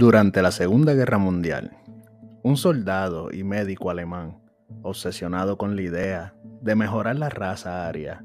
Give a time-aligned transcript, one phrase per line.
[0.00, 1.76] Durante la Segunda Guerra Mundial,
[2.42, 4.40] un soldado y médico alemán,
[4.80, 8.24] obsesionado con la idea de mejorar la raza aria,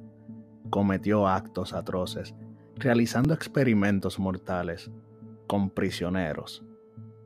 [0.70, 2.34] cometió actos atroces,
[2.78, 4.90] realizando experimentos mortales
[5.48, 6.64] con prisioneros,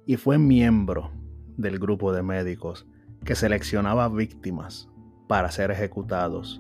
[0.08, 1.12] y fue miembro
[1.56, 2.88] del grupo de médicos
[3.24, 4.90] que seleccionaba víctimas
[5.28, 6.60] para ser ejecutados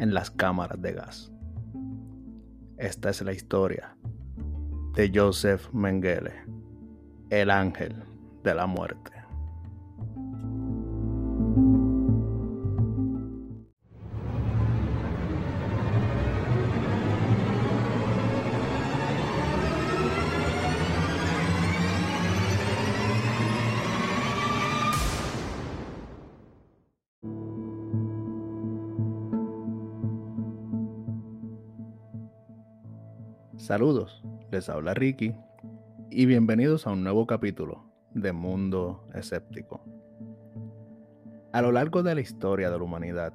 [0.00, 1.32] en las cámaras de gas.
[2.78, 3.96] Esta es la historia
[4.96, 6.61] de Joseph Mengele
[7.32, 7.94] el ángel
[8.44, 9.10] de la muerte.
[33.56, 35.34] Saludos, les habla Ricky
[36.14, 39.82] y bienvenidos a un nuevo capítulo de Mundo Escéptico.
[41.54, 43.32] A lo largo de la historia de la humanidad,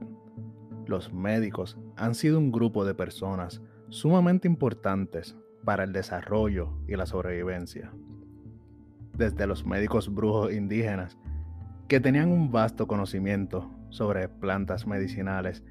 [0.85, 7.07] los médicos han sido un grupo de personas sumamente importantes para el desarrollo y la
[7.07, 7.91] sobrevivencia.
[9.17, 11.17] Desde los médicos brujos indígenas,
[11.87, 15.63] que tenían un vasto conocimiento sobre plantas medicinales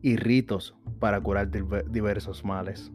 [0.00, 2.90] y ritos para curar diversos males,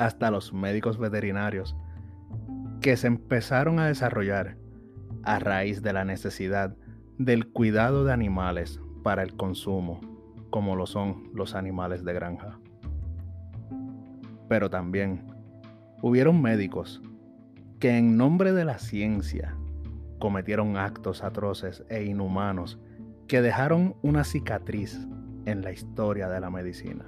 [0.00, 1.76] hasta los médicos veterinarios,
[2.80, 4.56] que se empezaron a desarrollar
[5.24, 6.74] a raíz de la necesidad
[7.18, 10.00] del cuidado de animales para el consumo,
[10.48, 12.58] como lo son los animales de granja.
[14.48, 15.26] Pero también
[16.00, 17.02] hubieron médicos
[17.78, 19.54] que en nombre de la ciencia
[20.18, 22.80] cometieron actos atroces e inhumanos
[23.28, 25.06] que dejaron una cicatriz
[25.44, 27.04] en la historia de la medicina.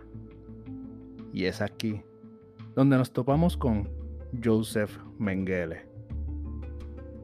[1.32, 2.02] Y es aquí
[2.75, 3.89] donde nos topamos con
[4.42, 5.87] Joseph Mengele,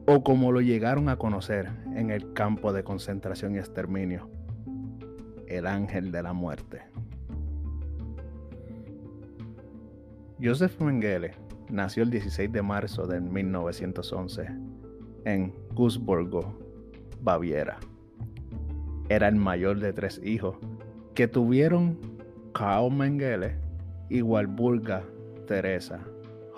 [0.05, 4.29] o como lo llegaron a conocer en el campo de concentración y exterminio,
[5.47, 6.81] el ángel de la muerte.
[10.41, 11.33] Joseph Mengele
[11.69, 14.47] nació el 16 de marzo de 1911
[15.25, 16.57] en Gussburgo,
[17.21, 17.77] Baviera.
[19.09, 20.55] Era el mayor de tres hijos
[21.15, 21.97] que tuvieron
[22.53, 23.57] Karl Mengele
[24.09, 25.03] y Walburga
[25.49, 25.99] Teresa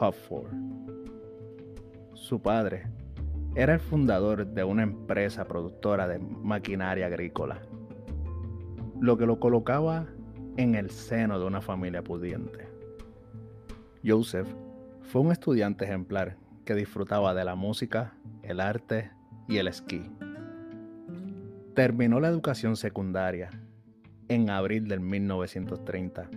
[0.02, 0.52] Hopford.
[2.13, 2.88] Su padre
[3.56, 7.62] era el fundador de una empresa productora de maquinaria agrícola,
[9.00, 10.07] lo que lo colocaba
[10.57, 12.68] en el seno de una familia pudiente.
[14.06, 14.50] Joseph
[15.03, 16.35] fue un estudiante ejemplar
[16.66, 19.09] que disfrutaba de la música, el arte
[19.47, 20.12] y el esquí.
[21.75, 23.51] Terminó la educación secundaria
[24.28, 26.30] en abril del 1930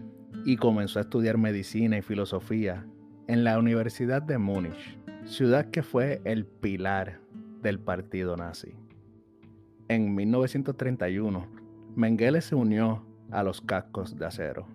[0.44, 2.86] y comenzó a estudiar medicina y filosofía
[3.28, 7.20] en la Universidad de Múnich, ciudad que fue el pilar
[7.62, 8.74] del partido nazi.
[9.88, 11.46] En 1931,
[11.96, 14.66] Mengele se unió a los Cascos de Acero,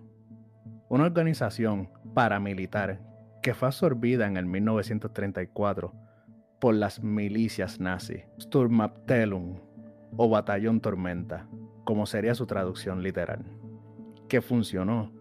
[0.88, 3.00] una organización paramilitar
[3.42, 5.92] que fue absorbida en el 1934
[6.60, 9.60] por las milicias nazi, Sturmabteilung
[10.16, 11.48] o Batallón Tormenta,
[11.84, 13.44] como sería su traducción literal,
[14.28, 15.19] que funcionó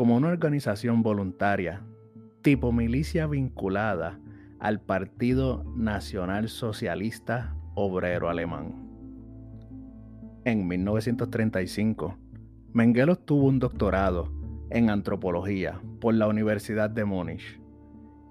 [0.00, 1.82] como una organización voluntaria,
[2.40, 4.18] tipo milicia vinculada
[4.58, 8.88] al Partido Nacional Socialista Obrero Alemán.
[10.46, 12.16] En 1935,
[12.72, 14.32] Mengele obtuvo un doctorado
[14.70, 17.60] en antropología por la Universidad de Múnich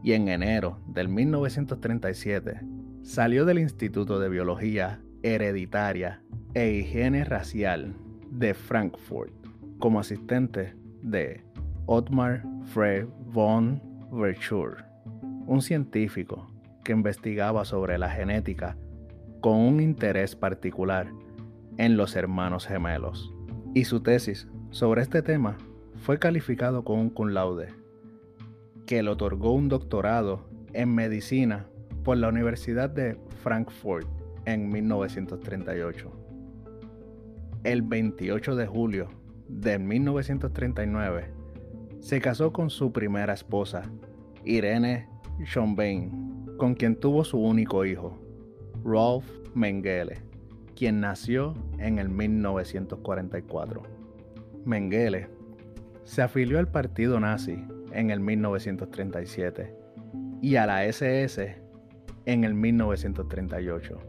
[0.04, 2.62] y en enero del 1937
[3.04, 6.24] salió del Instituto de Biología Hereditaria
[6.56, 7.94] e Higiene Racial
[8.32, 9.36] de Frankfurt
[9.78, 11.44] como asistente de
[11.92, 14.84] Otmar Frey von Verschuur,
[15.48, 16.46] un científico
[16.84, 18.78] que investigaba sobre la genética
[19.42, 21.12] con un interés particular
[21.80, 23.34] en los hermanos gemelos.
[23.74, 25.58] Y su tesis sobre este tema
[25.96, 27.74] fue calificado con un cum laude,
[28.86, 31.66] que le otorgó un doctorado en medicina
[32.04, 34.08] por la Universidad de Frankfurt
[34.46, 36.12] en 1938.
[37.64, 39.10] El 28 de julio
[39.48, 41.39] de 1939,
[42.00, 43.84] se casó con su primera esposa,
[44.46, 45.08] Irene
[45.44, 48.18] Schonbein, con quien tuvo su único hijo,
[48.84, 50.22] Rolf Mengele,
[50.76, 53.84] quien nació en el 1944.
[54.66, 55.30] Mengele
[56.04, 59.76] se afilió al partido nazi en el 1937
[60.42, 61.62] y a la SS
[62.26, 64.00] en el 1938.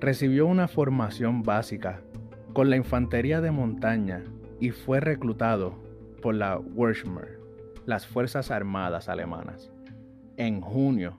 [0.00, 2.00] Recibió una formación básica
[2.52, 4.22] con la infantería de montaña
[4.60, 5.83] y fue reclutado
[6.24, 7.38] por la Wehrmacht,
[7.84, 9.70] las Fuerzas Armadas alemanas.
[10.38, 11.18] En junio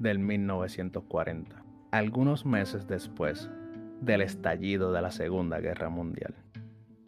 [0.00, 1.62] del 1940,
[1.92, 3.48] algunos meses después
[4.00, 6.34] del estallido de la Segunda Guerra Mundial.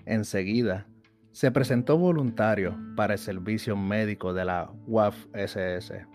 [0.07, 0.87] Enseguida,
[1.33, 6.07] se presentó voluntario para el servicio médico de la WAF-SS,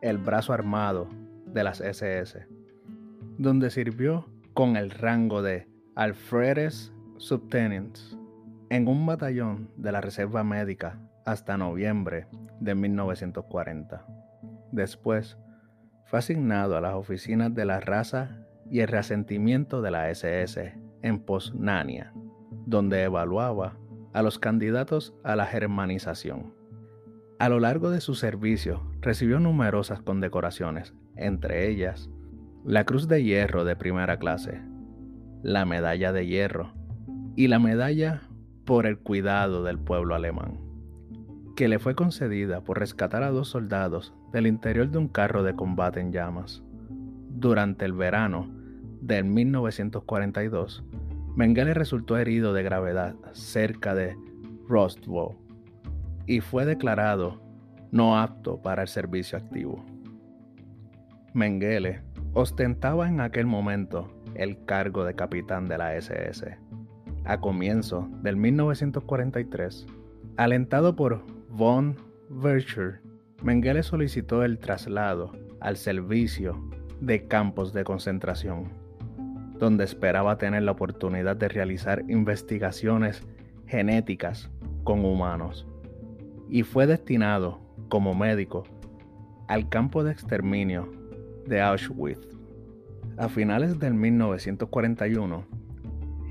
[0.00, 1.10] el brazo armado
[1.44, 2.46] de las SS,
[3.36, 7.98] donde sirvió con el rango de Alfredes Subtenient
[8.74, 12.26] en un batallón de la Reserva Médica hasta noviembre
[12.58, 14.04] de 1940.
[14.72, 15.38] Después,
[16.06, 21.20] fue asignado a las oficinas de la raza y el resentimiento de la SS en
[21.20, 22.12] Poznania,
[22.66, 23.78] donde evaluaba
[24.12, 26.52] a los candidatos a la germanización.
[27.38, 32.10] A lo largo de su servicio recibió numerosas condecoraciones, entre ellas
[32.64, 34.60] la Cruz de Hierro de primera clase,
[35.44, 36.72] la Medalla de Hierro
[37.36, 38.22] y la Medalla
[38.64, 40.58] por el Cuidado del Pueblo Alemán,
[41.56, 45.54] que le fue concedida por rescatar a dos soldados del interior de un carro de
[45.54, 46.62] combate en llamas.
[47.30, 48.48] Durante el verano
[49.00, 50.82] del 1942,
[51.36, 54.16] Mengele resultó herido de gravedad cerca de
[54.68, 55.34] Rostov
[56.26, 57.42] y fue declarado
[57.90, 59.84] no apto para el servicio activo.
[61.34, 62.02] Mengele
[62.32, 66.63] ostentaba en aquel momento el cargo de capitán de la SS.
[67.26, 69.86] A comienzo del 1943,
[70.36, 71.96] alentado por von
[72.28, 73.00] Vircher,
[73.42, 76.62] Mengele solicitó el traslado al servicio
[77.00, 78.68] de campos de concentración,
[79.58, 83.22] donde esperaba tener la oportunidad de realizar investigaciones
[83.66, 84.50] genéticas
[84.82, 85.66] con humanos,
[86.50, 88.64] y fue destinado como médico
[89.48, 90.92] al campo de exterminio
[91.46, 92.28] de Auschwitz.
[93.16, 95.53] A finales del 1941,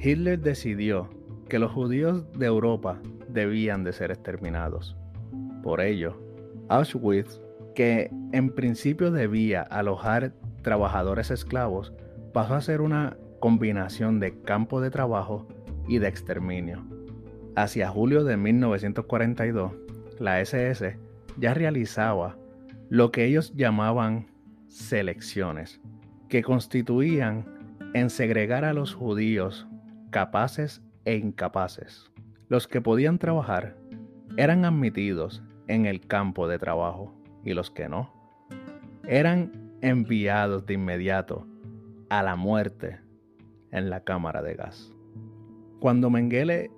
[0.04, 1.10] Hitler decidió
[1.48, 4.98] que los judíos de Europa debían de ser exterminados.
[5.64, 6.20] Por ello,
[6.68, 7.40] Auschwitz,
[7.74, 11.94] que en principio debía alojar trabajadores esclavos,
[12.34, 15.48] pasó a ser una combinación de campo de trabajo
[15.88, 16.84] y de exterminio.
[17.56, 19.72] Hacia julio de 1942,
[20.20, 20.98] la SS
[21.38, 22.36] ya realizaba
[22.90, 24.28] lo que ellos llamaban
[24.68, 25.80] selecciones,
[26.28, 27.46] que constituían
[27.94, 29.66] en segregar a los judíos
[30.14, 32.12] capaces e incapaces.
[32.48, 33.76] Los que podían trabajar
[34.38, 37.12] eran admitidos en el campo de trabajo
[37.44, 38.14] y los que no
[39.08, 39.52] eran
[39.82, 41.48] enviados de inmediato
[42.10, 43.00] a la muerte
[43.72, 44.94] en la cámara de gas.
[45.80, 46.70] Cuando Mengele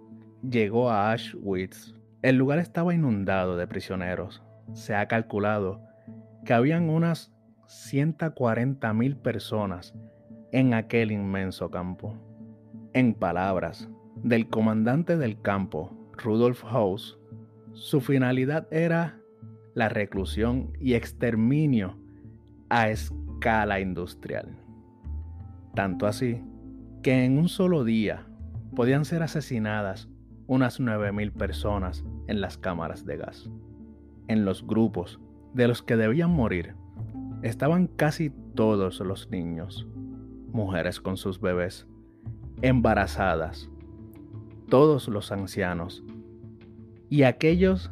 [0.50, 4.42] llegó a Auschwitz, el lugar estaba inundado de prisioneros.
[4.72, 5.82] Se ha calculado
[6.46, 7.34] que habían unas
[7.68, 9.94] 140 mil personas
[10.54, 12.18] en aquel inmenso campo.
[12.96, 13.90] En palabras
[14.24, 17.20] del comandante del campo, Rudolf Haus,
[17.74, 19.20] su finalidad era
[19.74, 21.98] la reclusión y exterminio
[22.70, 24.56] a escala industrial.
[25.74, 26.42] Tanto así
[27.04, 28.28] que en un solo día
[28.74, 30.08] podían ser asesinadas
[30.48, 33.52] unas 9.000 personas en las cámaras de gas.
[34.30, 35.20] En los grupos
[35.54, 36.76] de los que debían morir
[37.42, 39.86] estaban casi todos los niños,
[40.54, 41.90] mujeres con sus bebés,
[42.62, 43.69] embarazadas,
[44.69, 46.04] todos los ancianos
[47.10, 47.92] y aquellos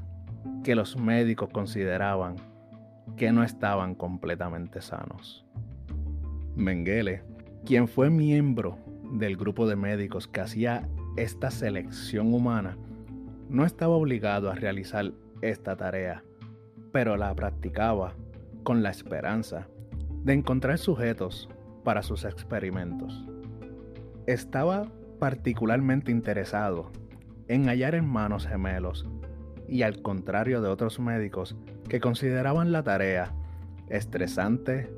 [0.63, 2.35] que los médicos consideraban
[3.17, 5.45] que no estaban completamente sanos.
[6.55, 7.23] Mengele,
[7.65, 8.77] quien fue miembro
[9.11, 12.77] del grupo de médicos que hacía esta selección humana,
[13.49, 15.11] no estaba obligado a realizar
[15.41, 16.23] esta tarea,
[16.91, 18.15] pero la practicaba
[18.63, 19.67] con la esperanza
[20.23, 21.49] de encontrar sujetos
[21.83, 23.27] para sus experimentos.
[24.25, 26.91] Estaba particularmente interesado
[27.47, 29.07] en hallar hermanos gemelos
[29.67, 31.57] y al contrario de otros médicos
[31.89, 33.33] que consideraban la tarea
[33.89, 34.89] estresante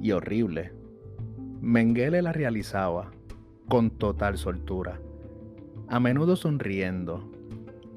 [0.00, 0.72] y horrible,
[1.60, 3.10] Mengele la realizaba
[3.68, 5.00] con total soltura,
[5.88, 7.30] a menudo sonriendo,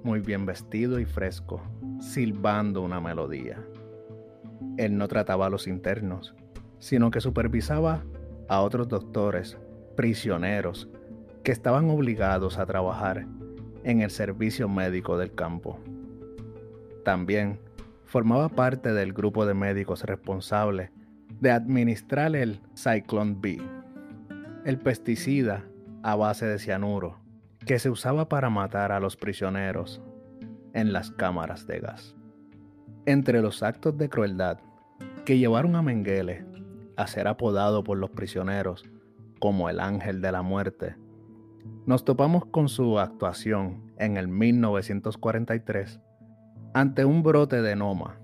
[0.04, 1.62] muy bien vestido y fresco,
[2.00, 3.64] silbando una melodía.
[4.78, 6.36] Él no trataba a los internos,
[6.80, 8.04] sino que supervisaba
[8.48, 9.58] a otros doctores,
[10.00, 10.88] prisioneros,
[11.44, 13.28] que estaban obligados a trabajar
[13.84, 15.78] en el servicio médico del campo.
[17.04, 17.60] También
[18.06, 20.90] formaba parte del grupo de médicos responsables
[21.42, 23.62] de administrar el Cyclone B,
[24.64, 25.66] el pesticida
[26.02, 27.20] a base de cianuro
[27.66, 30.02] que se usaba para matar a los prisioneros
[30.72, 32.16] en las cámaras de gas.
[33.06, 34.60] Entre los actos de crueldad
[35.26, 36.46] que llevaron a Mengele
[36.96, 38.90] a ser apodado por los prisioneros
[39.40, 40.96] como el ángel de la muerte,
[41.86, 46.00] nos topamos con su actuación en el 1943
[46.74, 48.20] ante un brote de Noma,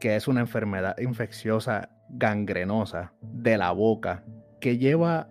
[0.00, 4.24] que es una enfermedad infecciosa gangrenosa de la boca
[4.60, 5.28] que lleva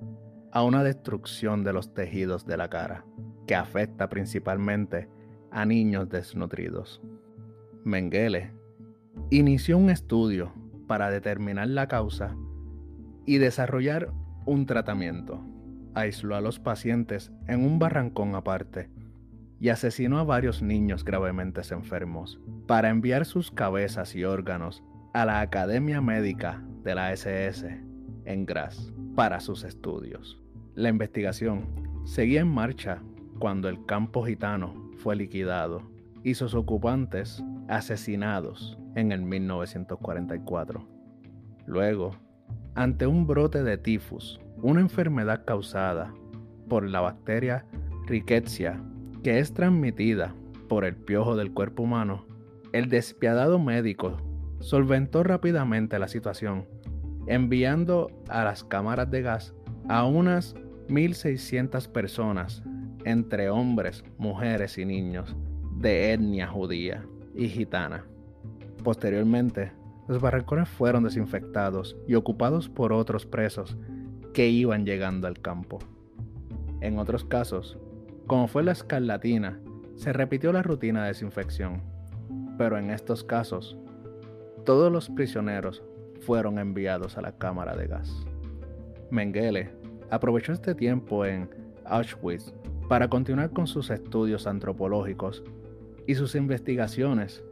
[0.52, 3.06] a una destrucción de los tejidos de la cara,
[3.48, 5.10] que afecta principalmente
[5.52, 7.02] a niños desnutridos.
[7.84, 8.54] Mengele
[9.30, 10.54] inició un estudio
[10.88, 12.36] para determinar la causa
[13.26, 14.12] y desarrollar
[14.46, 15.44] un tratamiento.
[15.94, 18.90] Aisló a los pacientes en un barrancón aparte
[19.60, 24.84] y asesinó a varios niños gravemente enfermos para enviar sus cabezas y órganos
[25.14, 27.80] a la Academia Médica de la SS
[28.26, 30.42] en Graz para sus estudios.
[30.76, 31.68] La investigación
[32.04, 33.02] seguía en marcha
[33.40, 35.84] cuando el campo gitano fue liquidado
[36.24, 40.88] y sus ocupantes asesinados en el 1944.
[41.66, 42.16] Luego,
[42.76, 46.14] ante un brote de tifus, una enfermedad causada
[46.68, 47.66] por la bacteria
[48.08, 48.82] Rickettsia,
[49.24, 50.36] que es transmitida
[50.68, 52.26] por el piojo del cuerpo humano,
[52.74, 54.18] el despiadado médico
[54.60, 56.66] solventó rápidamente la situación,
[57.28, 59.54] enviando a las cámaras de gas
[59.88, 60.56] a unas
[60.90, 62.64] 1.600 personas,
[63.06, 65.36] entre hombres, mujeres y niños,
[65.78, 67.06] de etnia judía
[67.36, 68.06] y gitana.
[68.84, 69.72] Posteriormente,
[70.08, 73.78] los barracones fueron desinfectados y ocupados por otros presos
[74.34, 75.80] que iban llegando al campo.
[76.82, 77.78] En otros casos,
[78.28, 79.60] como fue la escarlatina,
[79.96, 81.82] se repitió la rutina de desinfección,
[82.58, 83.78] pero en estos casos,
[84.66, 85.84] todos los prisioneros
[86.22, 88.26] fueron enviados a la cámara de gas.
[89.12, 89.70] Mengele
[90.10, 91.50] aprovechó este tiempo en
[91.86, 92.54] Auschwitz
[92.88, 95.44] para continuar con sus estudios antropológicos
[96.08, 97.44] y sus investigaciones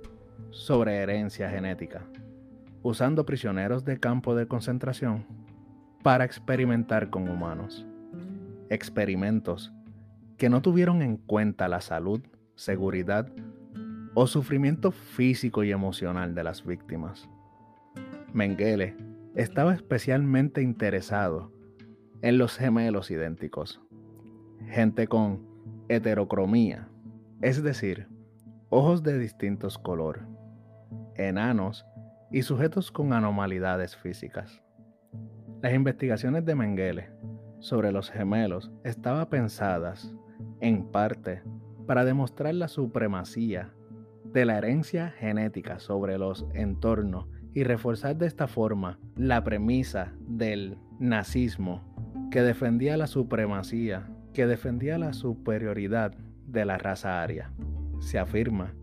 [0.50, 2.06] sobre herencia genética,
[2.84, 5.26] usando prisioneros de campo de concentración
[6.04, 7.86] para experimentar con humanos.
[8.70, 9.72] Experimentos
[10.38, 12.22] que no tuvieron en cuenta la salud,
[12.56, 13.32] seguridad
[14.14, 17.30] o sufrimiento físico y emocional de las víctimas.
[18.34, 18.96] Mengele
[19.36, 21.52] estaba especialmente interesado
[22.22, 23.82] en los gemelos idénticos,
[24.68, 25.46] gente con
[25.90, 26.88] heterocromía,
[27.42, 28.08] es decir,
[28.70, 30.28] ojos de distintos color,
[31.16, 31.86] enanos
[32.32, 34.62] y sujetos con anomalidades físicas.
[35.62, 37.10] Las investigaciones de Mengele
[37.60, 40.14] sobre los gemelos estaban pensadas,
[40.60, 41.44] en parte,
[41.86, 43.74] para demostrar la supremacía
[44.24, 50.78] de la herencia genética sobre los entornos y reforzar de esta forma la premisa del
[51.00, 51.84] nazismo
[52.32, 56.14] que defendía la supremacía, que defendía la superioridad
[56.48, 57.52] de la raza aria.
[58.00, 58.74] Se afirma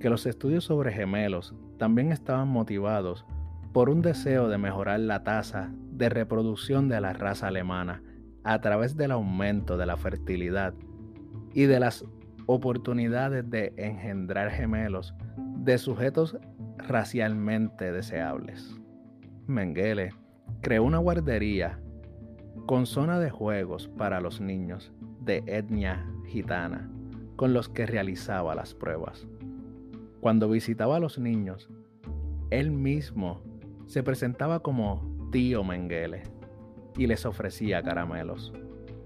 [0.00, 3.26] que los estudios sobre gemelos también estaban motivados
[3.72, 8.02] por un deseo de mejorar la tasa de reproducción de la raza alemana
[8.44, 10.74] a través del aumento de la fertilidad
[11.52, 12.04] y de las
[12.46, 16.36] oportunidades de engendrar gemelos de sujetos
[16.78, 18.74] racialmente deseables.
[19.46, 20.14] Mengele
[20.60, 21.78] creó una guardería
[22.66, 26.88] con zona de juegos para los niños de etnia gitana
[27.36, 29.26] con los que realizaba las pruebas.
[30.20, 31.68] Cuando visitaba a los niños,
[32.50, 33.40] él mismo
[33.86, 36.24] se presentaba como tío Mengele
[36.96, 38.52] y les ofrecía caramelos.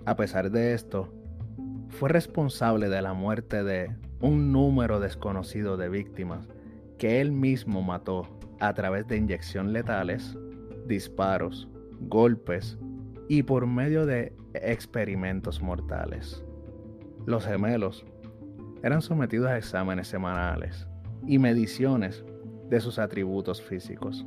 [0.07, 1.13] A pesar de esto,
[1.89, 6.49] fue responsable de la muerte de un número desconocido de víctimas
[6.97, 8.27] que él mismo mató
[8.59, 10.39] a través de inyección letales,
[10.87, 11.69] disparos,
[12.01, 12.79] golpes
[13.29, 16.43] y por medio de experimentos mortales.
[17.27, 18.07] Los gemelos
[18.83, 20.89] eran sometidos a exámenes semanales
[21.27, 22.25] y mediciones
[22.69, 24.27] de sus atributos físicos.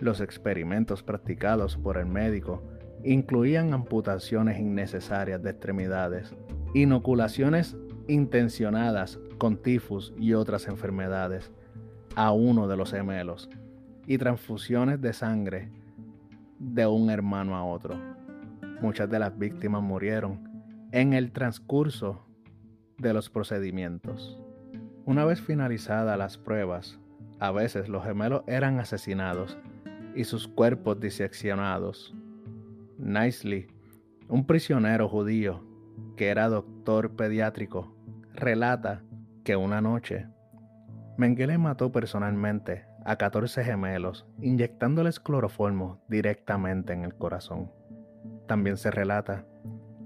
[0.00, 2.62] Los experimentos practicados por el médico
[3.02, 6.34] incluían amputaciones innecesarias de extremidades,
[6.74, 7.76] inoculaciones
[8.08, 11.52] intencionadas con tifus y otras enfermedades,
[12.16, 13.50] a uno de los gemelos
[14.06, 15.70] y transfusiones de sangre
[16.58, 17.96] de un hermano a otro.
[18.80, 20.48] Muchas de las víctimas murieron
[20.92, 22.26] en el transcurso
[22.98, 24.43] de los procedimientos.
[25.06, 26.98] Una vez finalizadas las pruebas,
[27.38, 29.58] a veces los gemelos eran asesinados
[30.14, 32.14] y sus cuerpos diseccionados.
[32.96, 33.66] Nicely,
[34.28, 35.62] un prisionero judío
[36.16, 37.94] que era doctor pediátrico,
[38.32, 39.02] relata
[39.44, 40.26] que una noche
[41.18, 47.70] Mengele mató personalmente a 14 gemelos inyectándoles cloroformo directamente en el corazón.
[48.48, 49.44] También se relata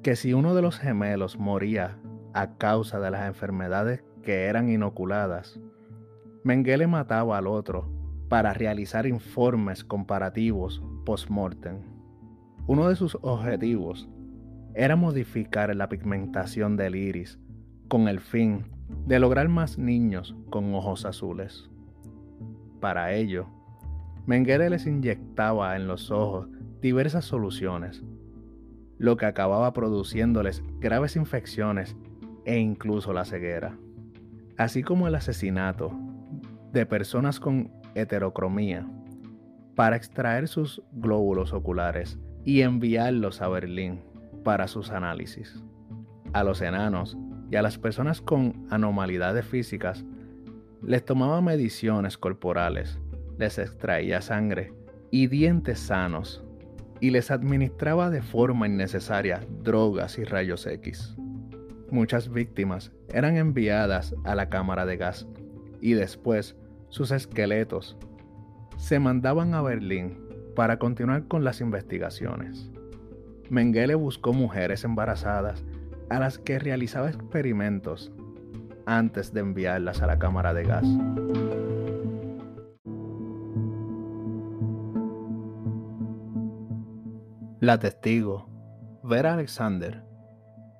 [0.02, 1.98] que si uno de los gemelos moría
[2.34, 5.58] a causa de las enfermedades que eran inoculadas,
[6.44, 7.88] Mengele mataba al otro
[8.28, 11.78] para realizar informes comparativos post-mortem.
[12.66, 14.06] Uno de sus objetivos
[14.74, 17.38] era modificar la pigmentación del iris
[17.88, 18.66] con el fin
[19.06, 21.70] de lograr más niños con ojos azules.
[22.80, 23.46] Para ello,
[24.26, 26.50] Mengele les inyectaba en los ojos
[26.82, 28.04] diversas soluciones,
[28.98, 31.96] lo que acababa produciéndoles graves infecciones
[32.44, 33.78] e incluso la ceguera,
[34.58, 35.92] así como el asesinato
[36.72, 38.86] de personas con heterocromía
[39.74, 44.00] para extraer sus glóbulos oculares y enviarlos a Berlín
[44.44, 45.62] para sus análisis.
[46.32, 47.16] A los enanos
[47.50, 50.04] y a las personas con anomalidades físicas
[50.82, 53.00] les tomaba mediciones corporales
[53.38, 54.74] les extraía sangre
[55.10, 56.44] y dientes sanos
[57.00, 61.16] y les administraba de forma innecesaria drogas y rayos X.
[61.90, 65.26] Muchas víctimas eran enviadas a la cámara de gas
[65.80, 66.56] y después
[66.90, 67.96] sus esqueletos
[68.76, 70.18] se mandaban a Berlín
[70.54, 72.70] para continuar con las investigaciones.
[73.48, 75.64] Mengele buscó mujeres embarazadas
[76.10, 78.12] a las que realizaba experimentos
[78.84, 80.86] antes de enviarlas a la cámara de gas.
[87.60, 88.48] La testigo,
[89.02, 90.04] Vera Alexander,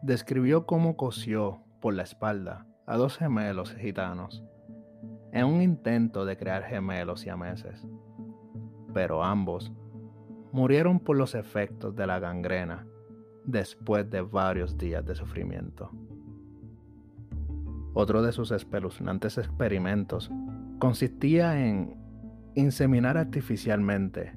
[0.03, 4.45] describió cómo cosió por la espalda a dos gemelos gitanos
[5.33, 7.87] en un intento de crear gemelos siameses,
[8.95, 9.73] pero ambos
[10.53, 12.87] murieron por los efectos de la gangrena
[13.45, 15.91] después de varios días de sufrimiento.
[17.95, 20.31] Otro de sus espeluznantes experimentos
[20.79, 21.97] consistía en
[22.55, 24.35] inseminar artificialmente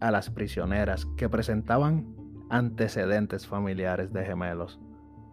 [0.00, 4.80] a las prisioneras que presentaban antecedentes familiares de gemelos.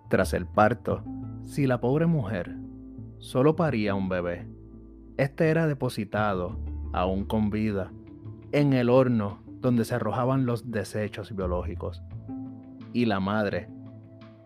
[0.10, 1.04] Tras el parto,
[1.44, 2.56] si la pobre mujer
[3.20, 4.48] solo paría un bebé,
[5.18, 6.60] este era depositado,
[6.94, 7.92] aún con vida,
[8.52, 12.02] en el horno donde se arrojaban los desechos biológicos,
[12.94, 13.70] y la madre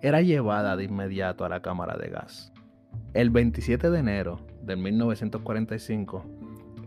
[0.02, 2.54] era llevada de inmediato a la cámara de gas.
[3.14, 6.26] El 27 de enero de 1945,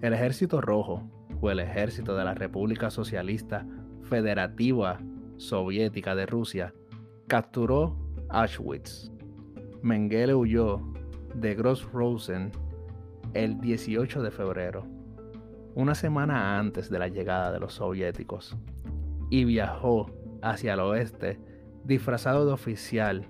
[0.02, 3.66] el Ejército Rojo o el ejército de la República Socialista
[4.02, 5.00] Federativa
[5.38, 6.74] Soviética de Rusia
[7.28, 7.96] capturó
[8.28, 9.10] Auschwitz.
[9.82, 10.82] Mengele huyó
[11.34, 12.50] de Gross-Rosen
[13.34, 14.84] el 18 de febrero,
[15.74, 18.56] una semana antes de la llegada de los soviéticos,
[19.30, 20.10] y viajó
[20.42, 21.38] hacia el oeste
[21.84, 23.26] disfrazado de oficial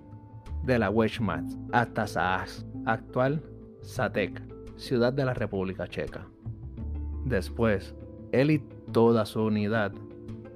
[0.65, 3.43] de la Wehrmacht hasta Saas, actual
[3.83, 4.43] Satek,
[4.77, 6.27] ciudad de la República Checa.
[7.25, 7.95] Después,
[8.33, 8.59] él y
[8.93, 9.93] toda su unidad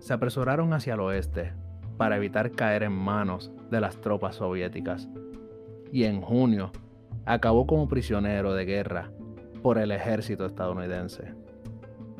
[0.02, 1.52] se apresuraron hacia el oeste
[1.96, 5.08] para evitar caer en manos de las tropas soviéticas
[5.92, 6.72] y en junio
[7.24, 9.12] acabó como prisionero de guerra
[9.62, 11.36] por el ejército estadounidense.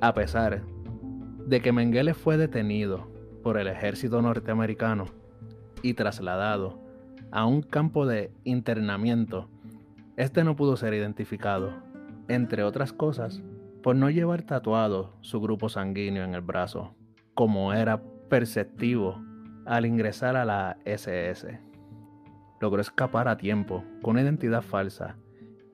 [0.01, 0.63] A pesar
[1.45, 3.09] de que Mengele fue detenido
[3.43, 5.07] por el ejército norteamericano
[5.83, 6.79] y trasladado
[7.33, 9.49] a un campo de internamiento,
[10.17, 11.73] este no pudo ser identificado,
[12.29, 13.43] entre otras cosas,
[13.83, 16.95] por no llevar tatuado su grupo sanguíneo en el brazo,
[17.35, 19.21] como era perceptivo
[19.67, 21.61] al ingresar a la SS.
[22.61, 25.17] Logró escapar a tiempo con una identidad falsa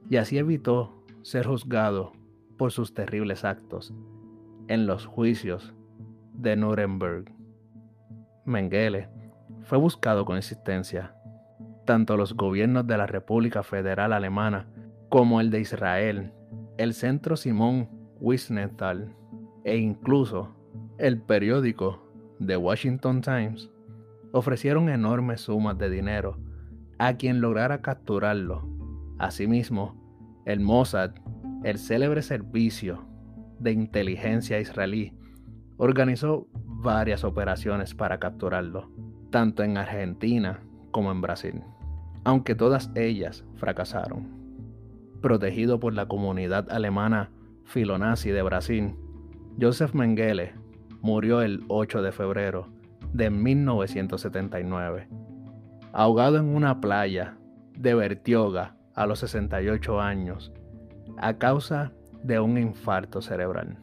[0.09, 2.13] y así evitó ser juzgado
[2.57, 3.95] por sus terribles actos
[4.69, 5.75] en los juicios
[6.33, 7.33] de Nuremberg.
[8.45, 9.09] Mengele
[9.63, 11.15] fue buscado con insistencia.
[11.85, 14.69] Tanto los gobiernos de la República Federal Alemana
[15.09, 16.33] como el de Israel,
[16.77, 17.89] el Centro Simón
[18.21, 19.15] Wisnetal
[19.65, 20.55] e incluso
[20.99, 22.03] el periódico
[22.45, 23.71] The Washington Times
[24.33, 26.39] ofrecieron enormes sumas de dinero
[26.99, 28.69] a quien lograra capturarlo.
[29.19, 31.13] Asimismo, el Mossad,
[31.63, 33.05] el célebre servicio
[33.61, 35.17] de inteligencia israelí,
[35.77, 38.91] organizó varias operaciones para capturarlo,
[39.31, 41.63] tanto en Argentina como en Brasil,
[42.25, 44.27] aunque todas ellas fracasaron.
[45.21, 47.31] Protegido por la comunidad alemana
[47.65, 48.95] filonazi de Brasil,
[49.61, 50.55] Joseph Mengele
[51.01, 52.69] murió el 8 de febrero
[53.13, 55.09] de 1979,
[55.93, 57.37] ahogado en una playa
[57.77, 60.53] de Bertioga a los 68 años
[61.17, 63.79] a causa de un infarto cerebral.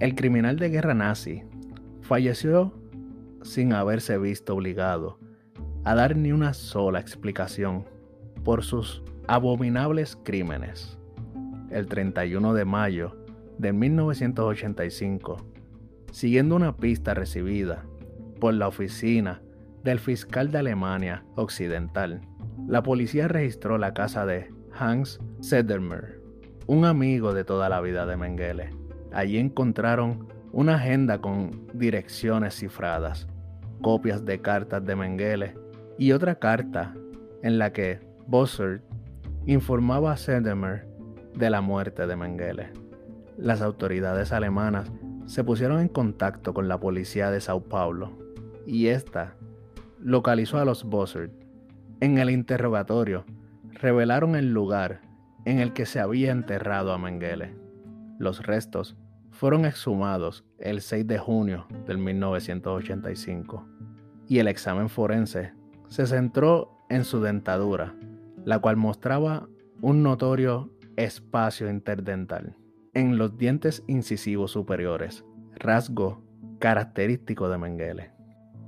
[0.00, 1.42] El criminal de guerra nazi
[2.02, 2.72] falleció
[3.42, 5.18] sin haberse visto obligado
[5.84, 7.84] a dar ni una sola explicación
[8.44, 10.98] por sus abominables crímenes
[11.70, 13.16] el 31 de mayo
[13.58, 15.36] de 1985,
[16.10, 17.84] siguiendo una pista recibida
[18.40, 19.40] por la oficina
[19.84, 22.20] del fiscal de Alemania Occidental.
[22.66, 26.20] La policía registró la casa de Hans Sedermer,
[26.66, 28.70] un amigo de toda la vida de Mengele.
[29.12, 33.26] Allí encontraron una agenda con direcciones cifradas,
[33.82, 35.54] copias de cartas de Mengele
[35.98, 36.94] y otra carta
[37.42, 38.82] en la que Bossert
[39.46, 40.86] informaba a Sedermer
[41.34, 42.72] de la muerte de Mengele.
[43.38, 44.90] las autoridades alemanas
[45.28, 48.12] se pusieron en contacto con la policía de Sao Paulo
[48.66, 49.36] y ésta
[50.00, 51.30] localizó a los Bossert.
[52.00, 53.26] En el interrogatorio
[53.74, 55.02] revelaron el lugar
[55.44, 57.54] en el que se había enterrado a Mengele.
[58.18, 58.96] Los restos
[59.30, 63.68] fueron exhumados el 6 de junio del 1985
[64.28, 65.52] y el examen forense
[65.88, 67.94] se centró en su dentadura,
[68.46, 69.46] la cual mostraba
[69.82, 72.56] un notorio espacio interdental
[72.98, 76.24] en los dientes incisivos superiores, rasgo
[76.58, 78.10] característico de Mengele,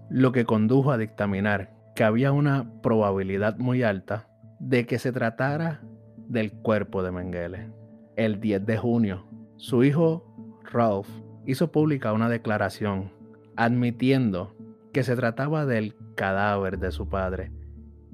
[0.08, 4.28] lo que condujo a dictaminar que había una probabilidad muy alta
[4.60, 5.80] de que se tratara
[6.28, 7.72] del cuerpo de Mengele.
[8.14, 11.08] El 10 de junio, su hijo Ralph
[11.44, 13.10] hizo pública una declaración
[13.56, 14.54] admitiendo
[14.92, 17.50] que se trataba del cadáver de su padre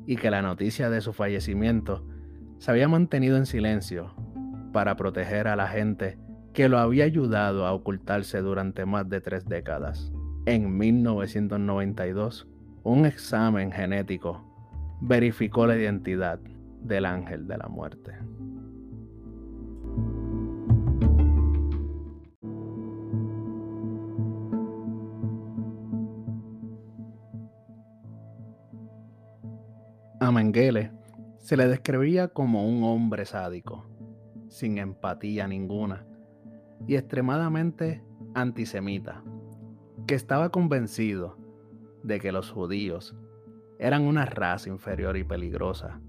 [0.07, 2.07] y que la noticia de su fallecimiento
[2.59, 4.15] se había mantenido en silencio
[4.77, 6.19] para proteger a la gente
[6.53, 10.13] que lo había ayudado a ocultarse durante más de tres décadas.
[10.45, 12.47] En 1992,
[12.83, 14.45] un examen genético
[15.01, 16.39] verificó la identidad
[16.83, 18.13] del ángel de la muerte.
[30.21, 30.93] A Mengele
[31.39, 33.96] se le describía como un hombre sádico,
[34.57, 36.07] sin empatía ninguna
[36.87, 38.03] y extremadamente
[38.35, 39.23] antisemita,
[40.07, 41.37] que estaba convencido
[42.03, 43.15] de que los judíos
[43.79, 46.01] eran una raza inferior y peligrosa,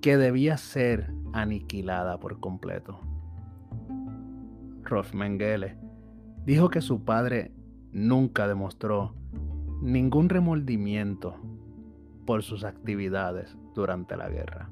[0.00, 2.98] que debía ser aniquilada por completo.
[4.82, 5.78] Rolf Mengele
[6.44, 7.52] dijo que su padre
[7.92, 9.14] nunca demostró
[9.82, 11.36] ningún remordimiento
[12.26, 14.68] por sus actividades durante la guerra.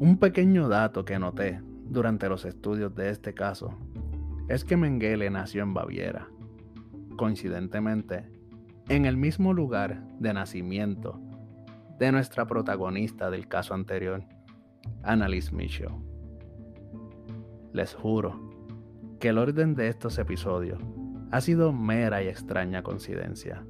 [0.00, 3.76] Un pequeño dato que noté durante los estudios de este caso
[4.48, 6.28] es que Mengele nació en Baviera,
[7.16, 8.30] coincidentemente
[8.88, 11.20] en el mismo lugar de nacimiento
[11.98, 14.22] de nuestra protagonista del caso anterior,
[15.02, 16.00] Annalise Michaud.
[17.72, 18.40] Les juro
[19.18, 20.80] que el orden de estos episodios
[21.32, 23.64] ha sido mera y extraña coincidencia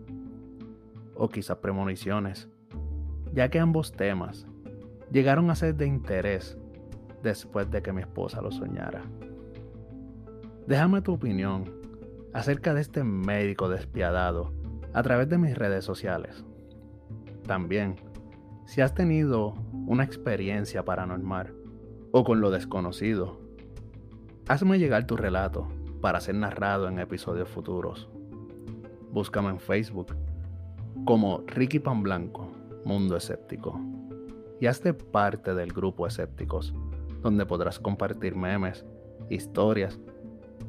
[1.15, 2.51] o quizá premoniciones,
[3.33, 4.48] ya que ambos temas
[5.11, 6.57] llegaron a ser de interés
[7.23, 9.03] después de que mi esposa lo soñara.
[10.67, 11.65] Déjame tu opinión
[12.33, 14.53] acerca de este médico despiadado
[14.93, 16.45] a través de mis redes sociales.
[17.47, 17.97] También,
[18.67, 19.55] si has tenido
[19.87, 21.55] una experiencia paranormal
[22.13, 23.41] o con lo desconocido,
[24.47, 25.69] hazme llegar tu relato
[26.01, 28.09] para ser narrado en episodios futuros.
[29.11, 30.15] Búscame en Facebook
[31.05, 32.53] como Ricky Pan Blanco,
[32.85, 33.98] Mundo Escéptico.
[34.61, 36.75] Y hazte parte del grupo Escépticos,
[37.23, 38.85] donde podrás compartir memes,
[39.31, 39.99] historias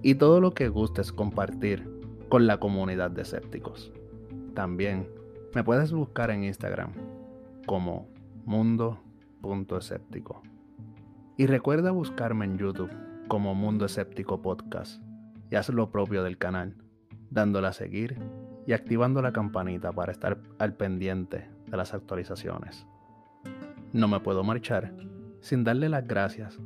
[0.02, 1.90] y todo lo que gustes compartir
[2.30, 3.92] con la comunidad de escépticos.
[4.54, 5.10] También
[5.56, 6.92] me puedes buscar en Instagram
[7.66, 8.08] como
[8.46, 10.42] mundo.escéptico.
[11.38, 12.92] Y recuerda buscarme en YouTube
[13.28, 15.02] como Mundo Escéptico Podcast
[15.50, 16.76] y haz lo propio del canal,
[17.30, 18.18] dándole a seguir
[18.68, 22.86] y activando la campanita para estar al pendiente de las actualizaciones.
[23.92, 24.94] No me puedo marchar
[25.42, 26.60] sin darle las gracias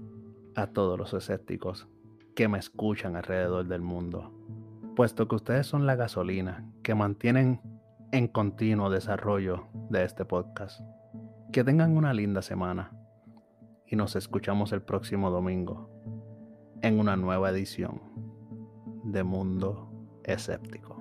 [0.56, 1.88] a todos los escépticos
[2.36, 4.34] que me escuchan alrededor del mundo,
[4.96, 7.62] puesto que ustedes son la gasolina que mantienen
[8.12, 10.82] en continuo desarrollo de este podcast.
[11.52, 12.92] Que tengan una linda semana
[13.88, 15.90] y nos escuchamos el próximo domingo
[16.82, 18.02] en una nueva edición
[19.06, 19.92] de Mundo
[20.24, 20.93] Escéptico.